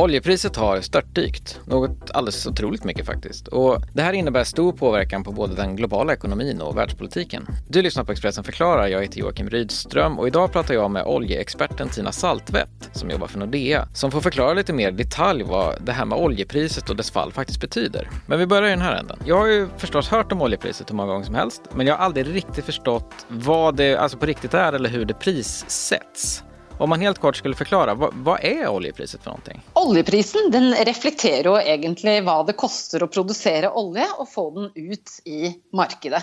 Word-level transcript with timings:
Oljepriset 0.00 0.56
har 0.56 0.80
störtdykt, 0.80 1.60
något 1.64 2.10
alldeles 2.10 2.46
otroligt 2.46 2.84
mycket 2.84 3.06
faktiskt. 3.06 3.48
Och 3.48 3.82
det 3.92 4.02
här 4.02 4.12
innebär 4.12 4.44
stor 4.44 4.72
påverkan 4.72 5.24
på 5.24 5.32
både 5.32 5.54
den 5.54 5.76
globala 5.76 6.12
ekonomin 6.12 6.60
och 6.60 6.76
världspolitiken. 6.76 7.46
Du 7.68 7.82
lyssnar 7.82 8.04
på 8.04 8.12
Expressen 8.12 8.44
förklarar, 8.44 8.86
jag 8.86 9.02
heter 9.02 9.18
Joakim 9.18 9.50
Rydström 9.50 10.18
och 10.18 10.26
idag 10.26 10.52
pratar 10.52 10.74
jag 10.74 10.90
med 10.90 11.04
oljeexperten 11.06 11.88
Tina 11.88 12.12
Saltvedt 12.12 12.90
som 12.92 13.10
jobbar 13.10 13.26
för 13.26 13.38
Nordea, 13.38 13.88
som 13.94 14.10
får 14.10 14.20
förklara 14.20 14.54
lite 14.54 14.72
mer 14.72 14.90
detalj 14.92 15.42
vad 15.42 15.82
det 15.82 15.92
här 15.92 16.04
med 16.04 16.18
oljepriset 16.18 16.90
och 16.90 16.96
dess 16.96 17.10
fall 17.10 17.32
faktiskt 17.32 17.60
betyder. 17.60 18.10
Men 18.26 18.38
vi 18.38 18.46
börjar 18.46 18.68
i 18.68 18.70
den 18.70 18.82
här 18.82 18.96
änden. 18.96 19.18
Jag 19.24 19.38
har 19.38 19.46
ju 19.46 19.68
förstås 19.76 20.08
hört 20.08 20.32
om 20.32 20.42
oljepriset 20.42 20.90
hur 20.90 20.96
många 20.96 21.12
gånger 21.12 21.24
som 21.24 21.34
helst, 21.34 21.62
men 21.74 21.86
jag 21.86 21.96
har 21.96 22.04
aldrig 22.04 22.34
riktigt 22.34 22.64
förstått 22.64 23.26
vad 23.28 23.76
det 23.76 23.96
alltså 23.96 24.18
på 24.18 24.26
riktigt 24.26 24.54
är 24.54 24.72
eller 24.72 24.88
hur 24.88 25.04
det 25.04 25.14
prissätts. 25.14 26.42
Om 26.78 26.90
man 26.94 27.02
helt 27.02 27.18
kort 27.18 27.36
skulle 27.36 27.58
forklare, 27.58 27.94
hva, 27.98 28.12
hva, 28.22 28.36
er 28.38 28.68
oljepriset 28.70 29.24
for 29.24 29.34
noe? 29.34 29.62
Oljeprisen 29.80 30.52
den 30.54 30.70
reflekterer 30.86 31.50
jo 31.50 31.56
egentlig 31.58 32.20
hva 32.26 32.40
det 32.46 32.54
koster 32.58 33.02
å 33.02 33.10
produsere 33.10 33.72
olje 33.74 34.06
og 34.14 34.28
få 34.30 34.44
den 34.54 34.68
ut 34.76 35.16
i 35.26 35.56
markedet. 35.74 36.22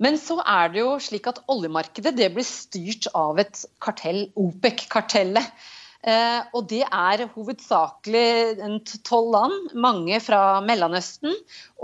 Men 0.00 0.16
så 0.18 0.38
er 0.42 0.72
det 0.72 0.80
jo 0.80 0.94
slik 1.02 1.28
at 1.30 1.42
oljemarkedet 1.52 2.14
det 2.16 2.30
blir 2.34 2.46
styrt 2.46 3.10
av 3.14 3.38
et 3.42 3.62
kartell, 3.84 4.24
OPEC-kartellet. 4.34 5.52
Eh, 6.00 6.40
og 6.56 6.64
det 6.70 6.80
er 6.86 7.26
hovedsakelig 7.34 8.56
tolv 9.04 9.34
land, 9.34 9.74
mange 9.76 10.16
fra 10.24 10.60
Mellomøsten 10.64 11.34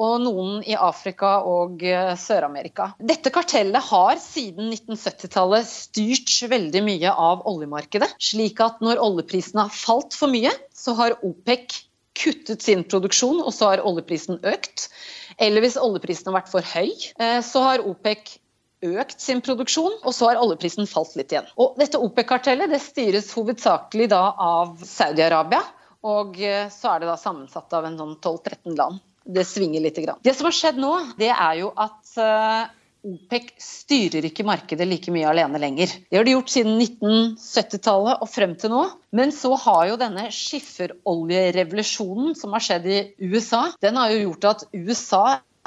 og 0.00 0.14
noen 0.24 0.62
i 0.64 0.72
Afrika 0.72 1.34
og 1.44 1.84
eh, 1.84 2.14
Sør-Amerika. 2.20 2.90
Dette 2.96 3.32
kartellet 3.34 3.84
har 3.90 4.16
siden 4.22 4.70
1970-tallet 4.72 5.68
styrt 5.68 6.32
veldig 6.48 6.82
mye 6.86 7.12
av 7.12 7.44
oljemarkedet. 7.50 8.14
Slik 8.22 8.62
at 8.64 8.80
når 8.84 9.02
oljeprisen 9.04 9.60
har 9.60 9.74
falt 9.74 10.16
for 10.16 10.32
mye, 10.32 10.54
så 10.72 10.96
har 10.96 11.18
OPEC 11.20 11.82
kuttet 12.16 12.64
sin 12.64 12.86
produksjon, 12.88 13.42
og 13.44 13.52
så 13.52 13.74
har 13.74 13.84
oljeprisen 13.84 14.40
økt. 14.48 14.88
Eller 15.36 15.60
hvis 15.60 15.76
oljeprisen 15.76 16.30
har 16.30 16.38
vært 16.38 16.52
for 16.54 16.72
høy, 16.72 16.88
eh, 17.20 17.40
så 17.44 17.64
har 17.68 17.84
OPEC 17.84 18.38
økt 18.86 19.20
sin 19.22 19.42
produksjon, 19.44 19.98
og 20.02 20.14
så 20.14 20.30
har 20.30 20.42
oljeprisen 20.42 20.88
falt 20.90 21.16
litt 21.18 21.34
igjen. 21.34 21.48
Og 21.60 21.76
dette 21.80 22.00
OPEC-kartellet 22.02 22.72
det 22.72 22.82
styres 22.84 23.32
hovedsakelig 23.36 24.10
da 24.12 24.22
av 24.32 24.78
Saudi-Arabia, 24.86 25.62
og 26.06 26.38
eh, 26.38 26.70
så 26.72 26.94
er 26.94 27.02
det 27.02 27.10
da 27.10 27.18
sammensatt 27.20 27.76
av 27.76 27.88
en 27.88 27.98
sånn 27.98 28.16
12-13 28.20 28.78
land. 28.78 29.04
Det 29.26 29.42
svinger 29.48 29.82
litt. 29.82 29.96
Grann. 29.98 30.20
Det 30.22 30.36
som 30.38 30.46
har 30.46 30.54
skjedd 30.54 30.76
nå, 30.78 30.92
det 31.18 31.32
er 31.32 31.56
jo 31.58 31.72
at 31.82 32.12
eh, 32.22 32.68
OPEC 33.06 33.52
styrer 33.62 34.24
ikke 34.26 34.44
markedet 34.46 34.86
like 34.88 35.12
mye 35.14 35.28
alene 35.30 35.58
lenger. 35.62 35.92
Det 36.10 36.18
har 36.18 36.24
de 36.26 36.32
gjort 36.34 36.50
siden 36.52 36.80
1970-tallet 36.82 38.22
og 38.22 38.28
frem 38.30 38.54
til 38.58 38.70
nå. 38.74 38.82
Men 39.16 39.32
så 39.34 39.54
har 39.62 39.82
jo 39.90 40.00
denne 40.00 40.24
skifferoljerevolusjonen 40.34 42.34
som 42.38 42.52
har 42.56 42.62
skjedd 42.66 42.84
i 42.90 42.98
USA, 43.22 43.62
den 43.82 43.96
har 44.00 44.08
jo 44.12 44.24
gjort 44.28 44.44
at 44.50 44.60
USA 44.74 45.26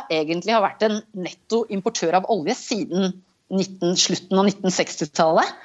egentlig 0.10 0.56
har 0.56 0.64
vært 0.66 0.86
en 0.88 1.00
netto 1.18 1.64
importør 1.74 2.20
av 2.20 2.30
olje 2.32 2.56
siden 2.60 3.14
19, 3.50 3.96
slutten 3.98 4.40
av 4.40 4.50
1960-tallet. 4.50 5.56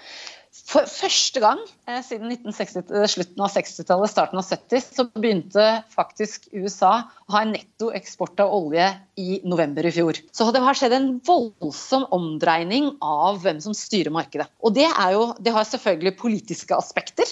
For 0.64 0.86
første 0.88 1.40
gang 1.42 1.58
eh, 1.90 2.00
siden 2.06 2.30
1960, 2.30 2.86
eh, 2.94 3.06
slutten 3.10 3.42
av 3.44 3.50
60-tallet, 3.52 4.10
starten 4.10 4.40
av 4.40 4.46
70, 4.46 4.84
så 4.96 5.04
begynte 5.12 5.66
faktisk 5.92 6.46
USA 6.54 6.92
å 7.26 7.34
ha 7.34 7.42
en 7.44 7.52
netto 7.56 7.90
eksport 7.96 8.40
av 8.40 8.54
olje 8.54 8.86
i 9.20 9.40
november 9.44 9.84
i 9.84 9.92
fjor. 9.92 10.20
Så 10.32 10.48
det 10.54 10.62
har 10.64 10.78
skjedd 10.78 10.96
en 10.96 11.10
voldsom 11.26 12.06
omdreining 12.14 12.94
av 13.04 13.42
hvem 13.44 13.60
som 13.64 13.76
styrer 13.76 14.14
markedet. 14.14 14.48
Og 14.64 14.76
det, 14.78 14.88
jo, 15.12 15.28
det 15.42 15.52
har 15.52 15.68
selvfølgelig 15.68 16.16
politiske 16.22 16.78
aspekter. 16.78 17.28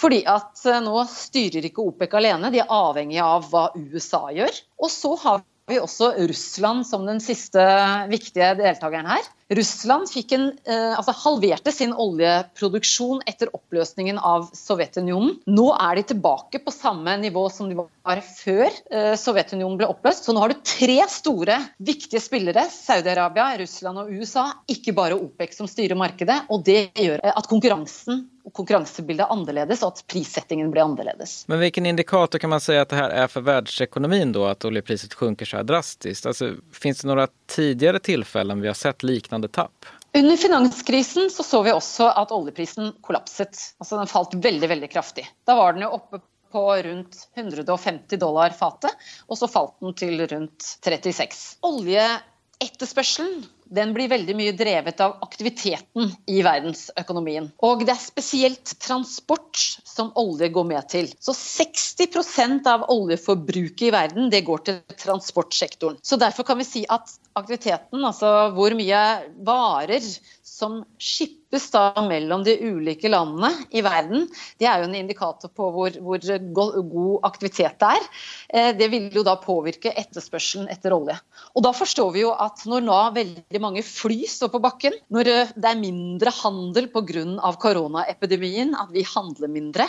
Fordi 0.00 0.22
at 0.30 0.64
eh, 0.70 0.80
nå 0.84 1.04
styrer 1.10 1.66
ikke 1.68 1.84
OPEC 1.84 2.16
alene, 2.16 2.52
de 2.54 2.62
er 2.62 2.74
avhengig 2.74 3.20
av 3.24 3.50
hva 3.50 3.68
USA 3.76 4.28
gjør. 4.32 4.62
Og 4.80 4.94
så 4.94 5.16
har 5.26 5.44
vi 5.70 5.80
også 5.82 6.12
Russland 6.18 6.86
som 6.88 7.06
den 7.08 7.22
siste 7.22 7.62
viktige 8.10 8.54
deltakeren 8.58 9.08
her. 9.10 9.28
Russland 9.50 10.08
en, 10.30 10.44
eh, 10.64 10.98
altså 10.98 11.12
halverte 11.24 11.72
sin 11.74 11.92
oljeproduksjon 11.92 13.24
etter 13.26 13.50
oppløsningen 13.56 14.18
av 14.18 14.46
Sovjetunionen. 14.54 15.40
Nå 15.50 15.66
er 15.74 15.98
de 15.98 16.04
tilbake 16.12 16.60
på 16.62 16.74
samme 16.74 17.16
nivå 17.18 17.48
som 17.50 17.68
de 17.70 17.78
var 17.78 18.22
før 18.22 18.68
eh, 18.68 19.14
Sovjetunionen 19.18 19.78
ble 19.80 19.90
oppløst. 19.90 20.28
Så 20.28 20.34
nå 20.34 20.44
har 20.44 20.54
du 20.54 20.62
tre 20.62 21.00
store 21.10 21.58
viktige 21.82 22.22
spillere, 22.22 22.68
Saudi-Arabia, 22.70 23.56
Russland 23.58 24.04
og 24.04 24.12
USA, 24.14 24.46
ikke 24.70 24.94
bare 24.94 25.18
OPEC 25.18 25.58
som 25.58 25.70
styrer 25.70 25.98
markedet. 25.98 26.44
Og 26.50 26.62
det 26.66 26.92
gjør 26.94 27.24
at 27.34 27.50
konkurransen 27.50 28.28
og 28.46 28.54
konkurransebildet 28.56 29.26
er 29.26 29.32
annerledes, 29.34 29.82
og 29.84 29.94
at 29.94 30.02
prissettingen 30.10 30.70
blir 30.72 30.82
annerledes. 30.82 31.44
Men 31.50 31.60
hvilken 31.60 31.86
indikator 31.86 32.40
kan 32.40 32.50
man 32.50 32.62
si 32.62 32.74
at 32.78 32.90
det 32.90 32.98
her 32.98 33.12
er 33.24 33.28
for 33.30 33.44
verdensøkonomien, 33.46 34.32
da, 34.34 34.46
at 34.54 34.64
oljepriset 34.66 35.14
synker 35.14 35.48
så 35.48 35.62
drastisk? 35.66 36.30
Altså, 36.30 36.54
Fins 36.72 37.02
det 37.02 37.10
noen 37.10 37.30
tidligere 37.50 38.00
tilfeller 38.02 38.58
vi 38.60 38.70
har 38.70 38.78
sett 38.78 39.04
lignende 39.06 39.39
tapp? 39.48 39.86
Under 40.14 40.36
finanskrisen 40.36 41.30
så, 41.30 41.42
så 41.46 41.62
vi 41.62 41.72
også 41.72 42.08
at 42.18 42.32
oljeprisen 42.34 42.92
kollapset. 43.00 43.54
Altså 43.78 44.00
Den 44.00 44.10
falt 44.10 44.34
veldig 44.34 44.68
veldig 44.68 44.90
kraftig. 44.90 45.24
Da 45.46 45.54
var 45.56 45.72
den 45.72 45.86
jo 45.86 45.92
oppe 45.96 46.20
på 46.50 46.64
rundt 46.82 47.28
150 47.38 48.18
dollar 48.18 48.50
fatet, 48.50 48.90
og 49.30 49.38
så 49.38 49.46
falt 49.46 49.76
den 49.80 49.94
til 49.94 50.18
rundt 50.26 50.66
36. 50.82 51.60
Oljeetterspørselen 51.62 53.44
den 53.70 53.94
blir 53.94 54.10
veldig 54.10 54.34
mye 54.36 54.54
drevet 54.58 55.00
av 55.04 55.16
aktiviteten 55.24 56.10
i 56.30 56.40
verdensøkonomien. 56.44 57.50
Og 57.66 57.84
det 57.86 57.94
er 57.94 58.02
spesielt 58.02 58.74
transport 58.82 59.60
som 59.86 60.12
olje 60.18 60.50
går 60.52 60.66
med 60.66 60.88
til. 60.90 61.10
Så 61.22 61.34
60% 61.36 62.66
av 62.70 62.88
oljeforbruket 62.92 63.88
i 63.88 63.92
verden 63.94 64.30
det 64.32 64.42
går 64.46 64.64
til 64.66 64.80
transportsektoren. 65.00 66.00
Så 66.02 66.18
derfor 66.20 66.48
kan 66.48 66.58
vi 66.60 66.68
si 66.68 66.84
at 66.90 67.14
aktiviteten, 67.38 68.02
altså 68.04 68.50
hvor 68.56 68.74
mye 68.76 69.04
varer 69.46 70.02
som 70.46 70.82
skippes 70.98 71.39
da 71.50 72.02
mellom 72.06 72.44
de 72.46 72.54
ulike 72.62 73.10
landene 73.10 73.50
i 73.74 73.82
verden, 73.82 74.28
det 74.60 74.68
er 74.70 74.80
jo 74.80 74.88
en 74.88 74.94
indikator 74.94 75.50
på 75.50 75.70
hvor, 75.74 75.96
hvor 75.98 76.76
god 76.92 77.26
aktivitet 77.26 77.78
det 77.80 77.90
er. 77.96 78.06
Eh, 78.48 78.70
det 78.78 78.90
vil 78.92 79.08
jo 79.14 79.24
da 79.26 79.34
påvirke 79.40 79.90
etterspørselen 79.90 80.70
etter 80.70 80.94
olje. 80.94 81.18
Og 81.54 81.64
da 81.66 81.72
forstår 81.74 82.12
vi 82.14 82.22
jo 82.22 82.32
at 82.32 82.62
når 82.70 82.86
nå 82.86 82.98
veldig 83.16 83.62
mange 83.62 83.82
fly 83.86 84.22
står 84.30 84.52
på 84.54 84.62
bakken, 84.62 84.94
når 85.10 85.32
eh, 85.32 85.52
det 85.56 85.70
er 85.72 85.82
mindre 85.82 86.34
handel 86.40 86.90
pga. 86.92 87.52
koronaepidemien, 87.60 88.74
at 88.78 88.92
vi 88.94 89.02
handler 89.02 89.50
mindre, 89.50 89.88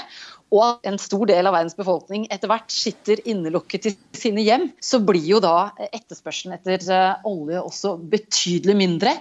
og 0.51 0.63
at 0.65 0.89
en 0.89 0.99
stor 0.99 1.27
del 1.29 1.47
av 1.47 1.55
verdens 1.55 1.77
befolkning 1.77 2.25
etter 2.33 2.49
hvert 2.51 2.71
sitter 2.73 3.21
innelukket 3.29 3.87
i 3.87 3.95
sine 4.17 4.43
hjem, 4.43 4.71
så 4.81 4.99
blir 4.99 5.27
jo 5.35 5.39
da 5.43 5.71
etterspørselen 5.91 6.57
etter 6.57 6.81
eh, 6.89 7.27
olje 7.29 7.61
også 7.61 7.95
betydelig 8.01 8.77
mindre. 8.79 9.15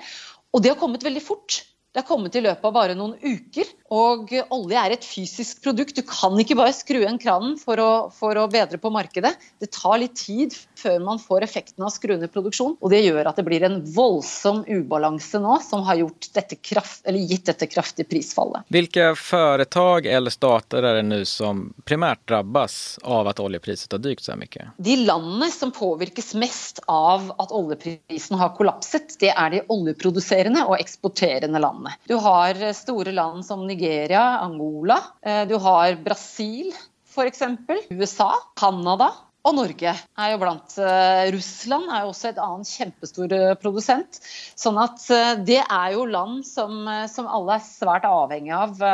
Og 0.51 0.65
det 0.65 0.73
har 0.73 0.81
kommet 0.81 1.05
veldig 1.07 1.23
fort. 1.23 1.61
Det 1.91 2.03
har 2.03 2.07
kommet 2.07 2.37
i 2.39 2.43
løpet 2.45 2.65
av 2.65 2.75
bare 2.75 2.95
noen 2.99 3.17
uker. 3.19 3.71
Og 3.91 4.31
olje 4.55 4.79
er 4.79 4.93
et 4.95 5.03
fysisk 5.05 5.65
produkt. 5.65 5.97
Du 5.99 6.07
kan 6.07 6.37
ikke 6.39 6.55
bare 6.55 6.71
skru 6.75 7.01
igjen 7.01 7.19
kranen 7.19 7.57
for 7.59 7.81
å, 7.83 7.91
for 8.15 8.39
å, 8.39 8.47
bedre 8.51 8.79
på 8.79 8.93
markedet. 8.95 9.33
Det 9.59 9.67
tar 9.75 9.99
litt 9.99 10.15
tid 10.15 10.55
før 10.79 11.01
man 11.03 11.19
får 11.19 11.43
effekten 11.49 11.83
av 11.83 11.91
å 11.91 11.95
skru 11.95 12.15
ned 12.15 12.31
produksjon. 12.31 12.77
Og 12.79 12.93
det 12.93 13.01
gjør 13.03 13.27
at 13.27 13.41
det 13.41 13.45
blir 13.49 13.67
en 13.67 13.81
voldsom 13.91 14.63
ubalanse 14.69 15.41
nå, 15.43 15.57
som 15.67 15.83
har 15.89 15.99
dette 16.31 16.61
kraft, 16.63 17.03
gitt 17.11 17.51
dette 17.51 17.67
kraftige 17.67 18.07
prisfallet. 18.11 18.69
Hvilke 18.71 19.11
foretak 19.19 20.07
eller 20.07 20.35
stater 20.35 20.87
er 20.87 21.01
det 21.01 21.09
nå 21.09 21.21
som 21.27 21.67
primært 21.83 22.31
rammes 22.31 22.79
av 23.03 23.33
at 23.33 23.43
oljepriset 23.43 23.99
har 23.99 24.05
dykt 24.07 24.29
så 24.29 24.39
mye? 24.39 24.71
De 24.79 24.97
landene 25.03 25.51
som 25.51 25.75
påvirkes 25.75 26.37
mest 26.39 26.79
av 26.87 27.27
at 27.43 27.51
oljeprisen 27.51 28.39
har 28.39 28.55
kollapset, 28.55 29.19
det 29.19 29.35
er 29.35 29.57
de 29.57 29.65
oljeproduserende 29.67 30.63
og 30.71 30.79
eksporterende 30.79 31.59
landene. 31.59 31.99
Du 32.07 32.15
har 32.23 32.63
store 32.79 33.11
land 33.19 33.43
som 33.47 33.67
Nigeria 33.67 33.80
Nigeria, 33.81 34.39
Angola. 34.45 35.01
Eh, 35.23 35.49
du 35.49 35.57
har 35.57 35.97
Brasil 36.05 36.73
f.eks. 37.09 37.43
USA, 37.91 38.35
Canada. 38.57 39.11
Og 39.41 39.55
Norge 39.57 39.95
er 39.97 40.33
jo 40.35 40.39
blant 40.43 40.75
uh, 40.77 41.25
Russland 41.33 41.87
er 41.89 42.03
jo 42.05 42.11
også 42.11 42.29
et 42.29 42.41
annet 42.45 42.69
kjempestor 42.69 43.33
uh, 43.33 43.55
produsent. 43.57 44.19
Sånn 44.53 44.77
at 44.77 45.01
det 45.49 45.63
er 45.63 45.95
jo 45.95 46.05
land 46.05 46.45
som, 46.45 46.85
som 47.09 47.25
alle 47.25 47.57
er 47.57 47.65
svært 47.65 48.05
avhengig 48.05 48.53
av 48.53 48.85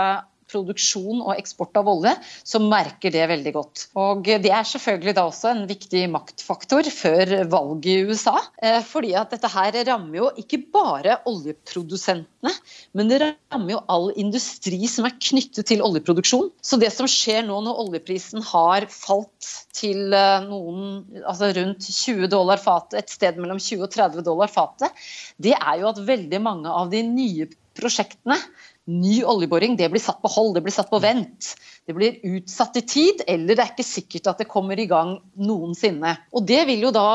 produksjon 0.51 1.23
og 1.25 1.35
eksport 1.37 1.77
av 1.79 1.89
olje, 1.91 2.13
som 2.47 2.69
merker 2.71 3.13
det 3.15 3.25
veldig 3.31 3.53
godt. 3.57 3.87
Og 3.99 4.27
Det 4.27 4.53
er 4.53 4.67
selvfølgelig 4.69 5.15
da 5.17 5.27
også 5.27 5.51
en 5.53 5.65
viktig 5.69 6.05
maktfaktor 6.13 6.87
før 6.93 7.33
valget 7.51 7.89
i 7.93 8.07
USA. 8.11 8.37
Eh, 8.63 8.81
fordi 8.87 9.15
at 9.19 9.33
dette 9.35 9.51
her 9.51 9.79
rammer 9.89 10.19
jo 10.21 10.31
ikke 10.41 10.63
bare 10.73 11.19
oljeprodusentene, 11.29 12.53
men 12.97 13.11
det 13.11 13.21
rammer 13.25 13.77
jo 13.77 13.83
all 13.93 14.11
industri 14.17 14.87
som 14.91 15.09
er 15.09 15.17
knyttet 15.19 15.67
til 15.73 15.85
oljeproduksjon. 15.87 16.51
Så 16.63 16.79
det 16.81 16.93
som 16.95 17.11
skjer 17.11 17.45
nå 17.47 17.61
når 17.65 17.83
oljeprisen 17.87 18.45
har 18.53 18.89
falt 18.93 19.51
til 19.77 20.15
eh, 20.15 20.47
noen, 20.47 21.05
altså 21.25 21.53
rundt 21.57 21.91
20 21.91 22.31
dollar 22.33 22.63
fatet, 22.63 23.01
et 23.03 23.13
sted 23.13 23.41
mellom 23.41 23.61
20 23.61 23.87
og 23.87 23.93
30 23.93 24.27
dollar 24.27 24.53
fatet, 24.53 25.07
det 25.43 25.57
er 25.57 25.83
jo 25.83 25.91
at 25.91 26.03
veldig 26.07 26.43
mange 26.43 26.73
av 26.73 26.91
de 26.93 27.03
nye 27.07 27.49
prosjektene 27.77 28.39
ny 28.87 29.21
oljeboring 29.27 29.77
det 29.79 29.91
blir 29.93 30.03
satt 30.03 30.23
på 30.23 30.31
hold, 30.31 30.55
det 30.57 30.65
blir 30.67 30.75
satt 30.75 30.91
på 30.91 31.01
vent. 31.03 31.53
Det 31.87 31.95
blir 31.97 32.19
utsatt 32.37 32.79
i 32.79 32.85
tid, 32.87 33.23
eller 33.27 33.55
det 33.55 33.65
er 33.65 33.75
ikke 33.75 33.87
sikkert 33.87 34.33
at 34.33 34.43
det 34.43 34.51
kommer 34.51 34.79
i 34.79 34.89
gang 34.91 35.17
noensinne. 35.39 36.17
Og 36.33 36.47
det 36.47 36.65
vil 36.71 36.87
jo 36.87 36.95
da 36.95 37.09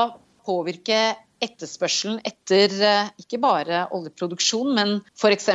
påvirke 0.46 1.02
etterspørselen 1.42 2.20
etter 2.26 2.74
eh, 2.86 3.08
ikke 3.18 3.40
bare 3.42 3.86
oljeproduksjon, 3.96 4.76
men 4.76 4.94
f.eks. 5.18 5.48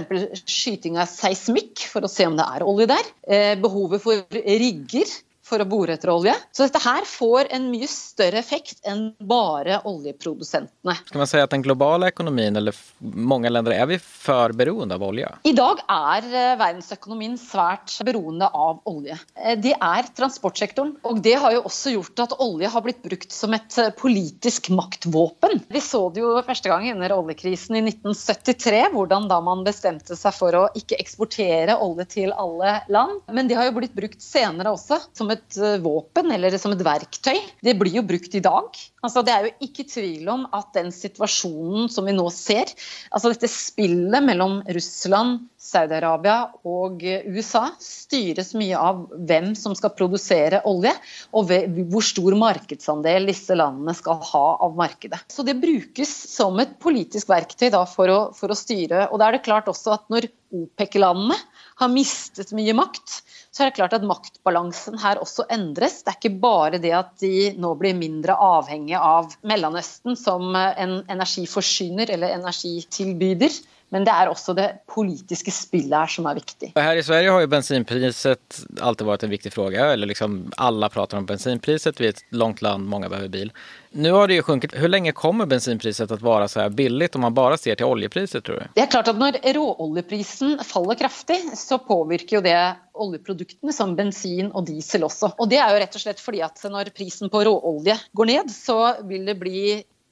skyting 0.44 0.98
av 1.00 1.08
seismikk 1.12 1.86
for 1.88 2.04
å 2.04 2.12
se 2.12 2.28
om 2.28 2.36
det 2.38 2.48
er 2.58 2.66
olje 2.68 2.90
der. 2.92 3.12
Eh, 3.24 3.54
behovet 3.62 4.04
for 4.04 4.26
rigger 4.36 5.14
for 5.48 5.64
å 5.64 5.68
bore 5.70 5.96
etter 5.96 6.12
olje. 6.12 6.36
Så 6.52 6.66
dette 6.66 6.82
her 6.84 7.08
får 7.08 7.52
en 7.56 7.70
mye 7.72 7.88
større 7.90 8.42
effekt 8.42 8.84
enn 8.88 9.10
bare 9.18 9.80
oljeprodusentene. 9.88 10.98
Skal 11.08 11.22
man 11.22 11.30
si 11.30 11.42
at 11.42 11.54
den 11.54 11.64
globale 11.66 12.12
økonomien, 12.12 12.56
eller 12.60 12.76
mange 13.00 13.52
land, 13.52 13.70
er 13.72 13.88
vi 13.90 14.00
for 14.02 14.54
beroende 14.58 14.98
av 14.98 15.06
olje? 15.08 15.30
I 15.48 15.54
dag 15.58 15.82
er 15.84 16.28
eh, 16.28 16.56
verdensøkonomien 16.60 17.38
svært 17.40 17.96
beroende 18.08 18.50
av 18.52 18.82
olje. 18.90 19.18
Eh, 19.40 19.58
det 19.60 19.76
er 19.76 20.12
transportsektoren. 20.18 20.96
Og 21.08 21.22
det 21.24 21.38
har 21.42 21.56
jo 21.56 21.64
også 21.68 21.96
gjort 21.96 22.26
at 22.28 22.36
olje 22.44 22.72
har 22.74 22.86
blitt 22.86 23.04
brukt 23.06 23.34
som 23.36 23.56
et 23.56 23.80
eh, 23.80 23.92
politisk 23.98 24.72
maktvåpen. 24.76 25.64
Vi 25.72 25.84
så 25.84 26.08
det 26.14 26.24
jo 26.24 26.36
første 26.48 26.72
gang 26.72 26.90
under 26.94 27.16
oljekrisen 27.18 27.80
i 27.80 27.84
1973, 27.86 28.84
hvordan 28.96 29.30
da 29.32 29.40
man 29.44 29.64
bestemte 29.68 30.18
seg 30.20 30.36
for 30.36 30.58
å 30.58 30.66
ikke 30.78 31.00
eksportere 31.02 31.78
olje 31.84 32.08
til 32.18 32.36
alle 32.36 32.80
land. 32.92 33.24
Men 33.32 33.50
det 33.50 33.58
har 33.60 33.70
jo 33.70 33.78
blitt 33.80 33.96
brukt 33.98 34.24
senere 34.24 34.74
også 34.76 35.00
som 35.16 35.32
et 35.34 35.37
et 35.38 35.58
eh, 35.62 35.80
våpen 35.84 36.32
eller 36.34 36.58
som 36.60 36.74
et 36.74 36.84
verktøy. 36.86 37.38
Det 37.64 37.76
blir 37.80 38.00
jo 38.00 38.06
brukt 38.08 38.36
i 38.38 38.44
dag. 38.44 38.78
Altså, 39.06 39.24
det 39.24 39.34
er 39.34 39.46
jo 39.46 39.68
ikke 39.68 39.86
tvil 39.88 40.28
om 40.34 40.46
at 40.58 40.74
den 40.76 40.90
situasjonen 40.94 41.88
som 41.94 42.08
vi 42.10 42.16
nå 42.18 42.26
ser, 42.34 42.72
altså 43.14 43.32
dette 43.32 43.50
spillet 43.52 44.26
mellom 44.26 44.60
Russland, 44.76 45.46
Saudi-Arabia 45.62 46.38
og 46.68 47.04
USA, 47.04 47.68
styres 47.82 48.54
mye 48.58 48.80
av 48.80 49.04
hvem 49.30 49.52
som 49.60 49.76
skal 49.78 49.94
produsere 49.98 50.64
olje, 50.70 50.94
og 51.36 51.54
hvor 51.92 52.06
stor 52.06 52.38
markedsandel 52.40 53.30
disse 53.30 53.58
landene 53.58 53.96
skal 53.98 54.22
ha 54.32 54.46
av 54.66 54.78
markedet. 54.80 55.22
Så 55.32 55.46
det 55.48 55.60
brukes 55.62 56.12
som 56.34 56.58
et 56.64 56.78
politisk 56.84 57.30
verktøy 57.32 57.70
da, 57.74 57.84
for, 57.90 58.12
å, 58.12 58.20
for 58.38 58.54
å 58.54 58.58
styre. 58.58 59.08
Og 59.12 59.22
da 59.22 59.30
er 59.30 59.38
det 59.38 59.46
klart 59.48 59.70
også 59.72 59.96
at 59.98 60.08
når 60.14 60.30
OPEC-landene 60.56 61.38
har 61.78 61.92
mistet 61.94 62.54
mye 62.58 62.74
makt, 62.78 63.22
så 63.54 63.64
er 63.64 63.70
det 63.70 63.78
klart 63.78 63.96
at 63.98 64.06
maktbalansen 64.06 64.98
her 65.02 65.22
også 65.22 65.46
endres. 65.54 66.02
Det 66.04 66.14
er 66.14 66.20
ikke 66.20 66.40
bare 66.42 66.82
det 66.82 66.94
at 66.98 67.14
de 67.22 67.52
nå 67.58 67.74
blir 67.80 67.98
mindre 67.98 68.36
avhengige 68.38 69.02
av 69.02 69.34
Mellomøsten 69.48 70.18
som 70.20 70.56
en 70.58 71.00
energiforsyner 71.10 72.14
eller 72.14 72.36
energitilbyder. 72.38 73.58
Men 73.94 74.04
det 74.04 74.12
er 74.12 74.28
også 74.28 74.52
det 74.58 74.68
politiske 74.92 75.52
spillet 75.54 75.96
her 75.96 76.12
som 76.12 76.26
er 76.28 76.36
viktig. 76.42 76.74
Her 76.76 77.00
i 77.00 77.04
Sverige 77.06 77.32
har 77.32 77.44
jo 77.44 77.52
bensinpriset 77.52 78.58
alltid 78.84 79.08
vært 79.08 79.24
en 79.24 79.32
viktig 79.32 79.52
spørsmål. 79.54 79.78
Eller 79.94 80.12
liksom 80.12 80.38
alle 80.60 80.90
prater 80.92 81.22
om 81.22 81.28
bensinpriset. 81.30 82.02
Vi 82.02 82.10
er 82.10 82.18
et 82.18 82.24
langt 82.36 82.62
land, 82.66 82.90
mange 82.92 83.08
behøver 83.12 83.32
bil. 83.32 83.54
Nå 83.96 84.12
har 84.14 84.28
det 84.28 84.42
jo 84.42 84.46
sjunket. 84.50 84.76
Hvor 84.76 84.92
lenge 84.92 85.16
kommer 85.16 85.48
bensinpriset 85.50 86.12
til 86.12 86.20
å 86.20 86.28
være 86.28 86.50
så 86.52 86.66
her 86.66 86.76
billig 86.76 87.10
om 87.16 87.24
man 87.30 87.38
bare 87.38 87.58
ser 87.58 87.80
til 87.80 87.88
oljepriset, 87.88 88.44
tror 88.44 88.60
du? 88.60 88.76
Det 88.76 88.84
er 88.84 88.92
klart 88.92 89.08
at 89.14 89.18
Når 89.18 89.40
råoljeprisen 89.56 90.58
faller 90.68 91.00
kraftig, 91.00 91.40
så 91.58 91.80
påvirker 91.80 92.38
jo 92.38 92.46
det 92.46 92.60
oljeproduktene 92.98 93.74
som 93.74 93.96
bensin 93.96 94.52
og 94.52 94.68
diesel 94.68 95.08
også. 95.08 95.32
Og 95.40 95.50
Det 95.50 95.62
er 95.64 95.72
jo 95.72 95.82
rett 95.86 95.96
og 95.96 96.04
slett 96.04 96.22
fordi 96.22 96.44
at 96.44 96.68
når 96.68 96.92
prisen 96.98 97.32
på 97.32 97.46
råolje 97.48 97.96
går 98.18 98.36
ned, 98.36 98.52
så 98.52 98.98
vil 99.08 99.24
det 99.32 99.40
bli 99.40 99.62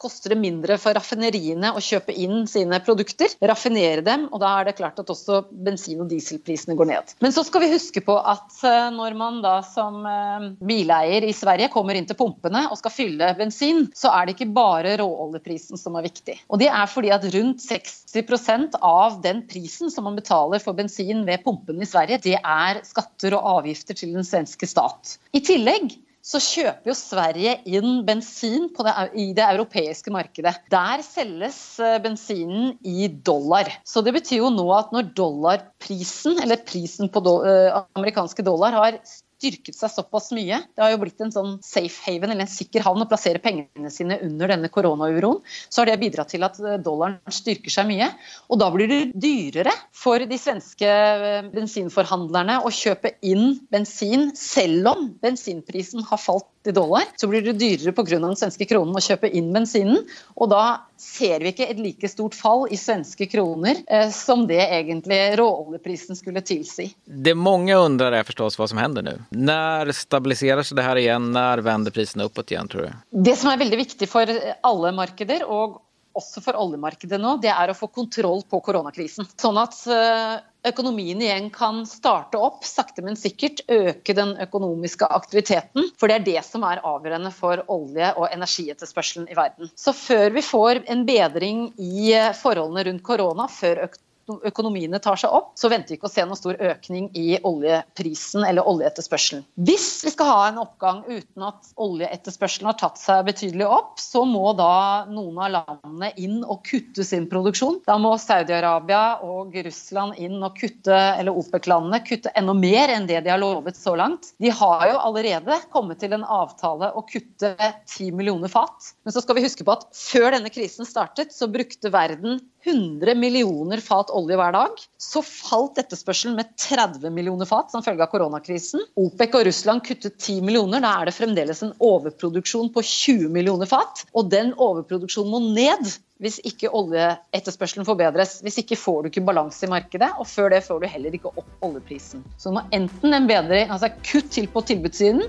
koster 0.02 0.34
det 0.34 0.40
mindre 0.40 0.78
for 0.82 0.96
raffineriene 0.98 1.72
å 1.76 1.82
kjøpe 1.84 2.14
inn 2.20 2.46
sine 2.50 2.80
produkter, 2.84 3.32
raffinere 3.48 4.04
dem, 4.06 4.28
og 4.32 4.42
da 4.44 4.52
er 4.60 4.70
det 4.70 4.76
klart 4.80 5.00
at 5.02 5.12
også 5.12 5.42
bensin- 5.66 6.02
og 6.04 6.10
dieselprisene 6.12 6.76
går 6.78 6.90
ned. 6.90 7.16
Men 7.24 7.36
så 7.36 7.46
skal 7.48 7.64
vi 7.64 7.72
huske 7.74 8.04
på 8.06 8.18
at 8.20 8.60
eh, 8.68 8.90
når 8.96 9.18
man 9.18 9.42
da 9.44 9.56
som 9.66 10.02
eh, 10.10 10.48
bileier 10.60 11.26
i 11.28 11.34
Sverige 11.36 11.72
kommer 11.74 11.98
inn 11.98 12.08
til 12.10 12.20
pumpene 12.20 12.66
og 12.70 12.80
skal 12.80 12.94
fylle 12.94 13.32
bensin, 13.40 13.86
så 13.96 14.12
er 14.14 14.28
det 14.28 14.36
ikke 14.36 14.52
bare 14.56 14.98
råoljeprisen 15.02 15.80
som 15.80 15.96
er 15.98 16.08
viktig. 16.10 16.38
Og 16.50 16.62
det 16.62 16.70
er 16.72 16.92
fordi 16.92 17.14
at 17.16 17.28
rundt 17.36 17.64
60% 17.64 18.80
av 18.82 19.20
den 19.24 19.46
prisen 19.50 19.94
som 19.94 20.08
man 20.10 20.20
betaler 20.20 20.64
for 20.64 20.78
bensin 20.78 21.24
ved 21.28 21.44
pumpene 21.46 21.86
i 21.86 21.90
Sverige, 21.90 22.22
det 22.26 22.38
er 22.40 22.84
skatter 22.88 23.38
og 23.38 23.62
avgifter 23.62 23.98
til 23.98 24.16
den 24.16 24.28
svenske 24.28 24.68
stat. 24.70 25.18
I 25.36 25.44
tillegg 25.46 25.96
så 26.26 26.40
kjøper 26.42 26.90
jo 26.90 26.96
Sverige 26.98 27.52
inn 27.70 28.00
bensin 28.08 28.66
det, 28.74 28.94
i 29.14 29.28
det 29.38 29.46
europeiske 29.46 30.14
markedet. 30.14 30.56
Der 30.74 31.04
selges 31.06 31.60
eh, 31.78 32.00
bensinen 32.02 32.74
i 32.82 33.06
dollar. 33.08 33.70
Så 33.86 34.02
det 34.06 34.16
betyr 34.16 34.42
jo 34.42 34.50
nå 34.54 34.66
at 34.74 34.90
når 34.96 35.12
dollarprisen, 35.18 36.40
eller 36.42 36.64
prisen 36.66 37.12
på 37.14 37.22
do, 37.26 37.38
eh, 37.46 37.78
amerikanske 38.00 38.46
dollar, 38.46 38.74
har 38.74 38.98
styrket 39.46 39.78
seg 39.78 39.94
såpass 39.94 40.32
mye. 40.36 40.62
Det 40.74 40.82
har 40.82 40.94
jo 40.94 41.02
blitt 41.04 41.22
en 41.22 41.34
sånn 41.34 41.58
safe 41.66 42.02
haven, 42.08 42.34
eller 42.34 42.48
en 42.48 42.52
sikker 42.52 42.86
havn, 42.86 43.04
å 43.04 43.10
plassere 43.10 43.42
pengene 43.44 43.92
sine 43.94 44.18
under 44.26 44.52
denne 44.52 44.72
koronauroen. 44.74 45.44
Så 45.70 45.84
har 45.84 45.92
det 45.92 46.00
bidratt 46.02 46.34
til 46.34 46.46
at 46.48 46.58
eh, 46.64 46.80
dollaren 46.82 47.20
styrker 47.34 47.74
seg 47.74 47.90
mye. 47.92 48.10
Og 48.50 48.60
da 48.62 48.72
blir 48.74 48.90
det 48.90 49.02
dyrere 49.14 49.74
for 49.96 50.24
de 50.26 50.40
svenske 50.42 50.90
eh, 50.90 51.52
bensinforhandlerne 51.54 52.62
å 52.66 52.74
kjøpe 52.74 53.16
inn 53.26 53.60
bensin, 53.72 54.32
selv 54.40 54.94
om 54.96 55.08
bensinprisen 55.22 56.06
har 56.10 56.22
falt 56.22 56.50
i 56.68 56.74
dollar, 56.76 57.04
så 57.16 57.28
blir 57.28 57.42
det 57.46 57.56
dyrere 57.60 57.94
pga. 57.96 58.20
den 58.20 58.36
svenske 58.36 58.66
kronen 58.70 58.96
å 58.96 59.04
kjøpe 59.04 59.30
inn 59.30 59.52
bensinen. 59.54 60.04
Og 60.36 60.50
da 60.52 60.86
ser 61.00 61.44
vi 61.44 61.52
ikke 61.54 61.68
et 61.70 61.80
like 61.82 62.10
stort 62.10 62.36
fall 62.38 62.66
i 62.72 62.78
svenske 62.80 63.28
kroner 63.32 63.82
eh, 63.88 64.10
som 64.14 64.46
det 64.48 64.62
egentlig 64.64 65.20
råoljeprisen 65.40 66.16
skulle 66.16 66.42
tilsi. 66.46 66.90
Det 67.06 67.36
mange 67.36 67.76
undrer 67.76 68.20
er 68.20 68.28
forstås 68.28 68.60
hva 68.60 68.70
som 68.72 68.82
hender 68.82 69.06
nå. 69.06 69.16
Når 69.36 69.94
stabiliserer 69.96 70.66
seg 70.66 70.80
det 70.80 70.88
her 70.88 71.02
igjen? 71.02 71.32
Når 71.36 71.64
vender 71.66 71.96
prisene 71.96 72.28
oppåt 72.30 72.54
igjen, 72.54 72.70
tror 72.72 72.88
du? 72.88 73.02
Det 73.30 73.36
som 73.40 73.52
er 73.52 73.62
veldig 73.62 73.82
viktig 73.86 74.10
for 74.10 74.30
alle 74.66 74.94
markeder, 74.96 75.46
og 75.48 75.82
også 76.16 76.42
for 76.44 76.58
oljemarkedet 76.60 77.20
nå, 77.20 77.36
det 77.44 77.52
er 77.52 77.72
å 77.72 77.78
få 77.78 77.90
kontroll 77.92 78.44
på 78.48 78.62
koronakrisen. 78.64 79.28
Sånn 79.40 79.60
at 79.60 79.76
eh, 79.92 80.38
økonomien 80.66 81.22
igjen 81.22 81.50
kan 81.54 81.84
starte 81.90 82.40
opp, 82.42 82.64
sakte, 82.66 83.04
men 83.06 83.18
sikkert 83.20 83.64
øke 83.72 84.16
den 84.18 84.36
økonomiske 84.46 85.08
aktiviteten. 85.18 85.92
For 86.00 86.10
det 86.10 86.20
er 86.20 86.26
det 86.28 86.46
som 86.48 86.66
er 86.68 86.84
avgjørende 86.86 87.32
for 87.36 87.64
olje- 87.72 88.14
og 88.16 88.28
energietterspørselen 88.32 89.30
i 89.32 89.38
verden. 89.38 89.72
Så 89.76 89.94
før 89.96 90.34
vi 90.36 90.46
får 90.46 90.84
en 90.92 91.06
bedring 91.08 91.68
i 91.82 92.14
forholdene 92.42 92.88
rundt 92.90 93.06
korona, 93.06 93.48
før 93.52 93.86
økonomiene 94.28 95.00
tar 95.04 95.20
seg 95.20 95.34
opp, 95.34 95.54
så 95.60 95.70
venter 95.72 95.94
vi 95.94 96.00
ikke 96.00 96.10
å 96.10 96.14
se 96.14 96.26
noen 96.26 96.40
stor 96.40 96.58
økning 96.58 97.10
i 97.18 97.38
oljeprisen 97.46 98.46
eller 98.48 98.68
oljeetterspørselen. 98.68 99.46
Hvis 99.68 99.88
vi 100.06 100.14
skal 100.14 100.30
ha 100.32 100.40
en 100.50 100.62
oppgang 100.64 101.04
uten 101.08 101.46
at 101.46 101.72
oljeetterspørselen 101.82 102.70
har 102.72 102.78
tatt 102.80 103.02
seg 103.02 103.26
betydelig 103.28 103.68
opp, 103.70 104.00
så 104.02 104.26
må 104.28 104.54
da 104.58 105.06
noen 105.10 105.40
av 105.46 105.54
landene 105.54 106.12
inn 106.22 106.40
og 106.44 106.64
kutte 106.68 107.06
sin 107.06 107.28
produksjon. 107.32 107.82
Da 107.88 107.98
må 108.02 108.16
Saudi-Arabia 108.22 109.22
og 109.26 109.56
Russland 109.66 110.20
inn 110.22 110.40
og 110.42 110.58
kutte, 110.60 110.96
eller 110.96 111.36
OPEC-landene 111.36 112.02
kutte 112.06 112.34
enda 112.38 112.56
mer 112.58 112.94
enn 112.96 113.08
det 113.10 113.22
de 113.26 113.34
har 113.34 113.42
lovet 113.42 113.78
så 113.78 113.96
langt. 114.00 114.34
De 114.42 114.52
har 114.54 114.88
jo 114.90 114.98
allerede 115.10 115.60
kommet 115.74 116.02
til 116.02 116.16
en 116.18 116.26
avtale 116.26 116.92
å 116.96 117.06
kutte 117.08 117.54
10 117.60 118.12
millioner 118.16 118.52
fat. 118.52 118.94
Men 119.06 119.16
så 119.16 119.24
skal 119.24 119.38
vi 119.38 119.46
huske 119.46 119.66
på 119.66 119.76
at 119.76 119.88
før 119.96 120.32
denne 120.36 120.52
krisen 120.54 120.88
startet, 120.88 121.34
så 121.36 121.50
brukte 121.52 121.94
verden 121.94 122.40
100 122.66 123.16
millioner 123.16 123.82
fat 123.84 124.10
olje 124.18 124.38
hver 124.40 124.56
dag. 124.56 124.82
Så 125.02 125.22
falt 125.26 125.80
etterspørselen 125.82 126.38
med 126.40 126.54
30 126.62 127.14
millioner 127.14 127.50
fat 127.50 127.74
som 127.74 127.84
følge 127.86 128.06
av 128.06 128.12
koronakrisen. 128.14 128.84
OPEC 129.00 129.38
og 129.38 129.46
Russland 129.50 129.86
kuttet 129.86 130.18
10 130.18 130.42
millioner. 130.46 130.84
Da 130.84 130.96
er 131.00 131.10
det 131.10 131.18
fremdeles 131.18 131.64
en 131.66 131.76
overproduksjon 131.84 132.72
på 132.76 132.84
20 132.86 133.30
millioner 133.36 133.70
fat. 133.70 134.06
Og 134.16 134.32
den 134.32 134.54
overproduksjonen 134.56 135.34
må 135.34 135.44
ned 135.46 135.96
hvis 136.24 136.38
ikke 136.48 136.72
oljeetterspørselen 136.72 137.88
forbedres. 137.88 138.38
Hvis 138.46 138.62
ikke 138.62 138.78
får 138.80 139.02
du 139.04 139.10
ikke 139.12 139.26
balanse 139.28 139.68
i 139.68 139.72
markedet, 139.72 140.14
og 140.16 140.28
før 140.30 140.54
det 140.54 140.64
får 140.64 140.80
du 140.82 140.88
heller 140.88 141.18
ikke 141.18 141.34
opp 141.34 141.66
oljeprisen. 141.68 142.24
Så 142.40 142.52
du 142.52 142.58
må 142.58 142.64
enten 142.76 143.18
en 143.18 143.28
bedre, 143.28 143.66
altså 143.68 143.92
kutt 144.00 144.32
til 144.38 144.48
på 144.52 144.64
tilbudssiden, 144.70 145.26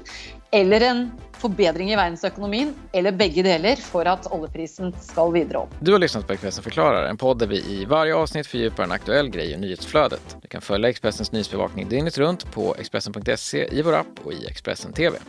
eller 0.57 0.81
en 0.81 1.07
forbedring 1.37 1.91
i 1.93 1.97
verdensøkonomien, 1.97 2.75
eller 2.97 3.13
begge 3.13 3.45
deler, 3.45 3.77
for 3.77 4.09
at 4.09 4.25
oljeprisen 4.33 4.95
skal 5.05 5.35
videre 5.35 5.67
opp. 5.67 5.75
Du 5.85 5.93
har 5.93 6.01
lyttet 6.01 6.25
på 6.27 6.37
Ekspressen 6.37 6.65
forklarer, 6.65 7.09
en 7.11 7.21
podd 7.21 7.45
vi 7.51 7.61
i 7.61 7.83
hver 7.85 8.15
avsnitt 8.17 8.49
fordyper 8.49 8.87
en 8.87 8.97
aktuell 8.97 9.29
greie 9.33 9.53
i 9.53 9.61
nyhetsflødet. 9.61 10.39
Du 10.43 10.49
kan 10.53 10.65
følge 10.65 10.95
Ekspressens 10.95 11.35
nyhetsbevakning 11.37 11.91
døgnet 11.93 12.17
rundt 12.23 12.49
på 12.57 12.71
ekspressen.se, 12.81 13.67
i 13.69 13.85
vår 13.85 14.01
app 14.01 14.25
og 14.25 14.33
i 14.33 14.47
Ekspressen 14.49 14.97
TV. 14.97 15.21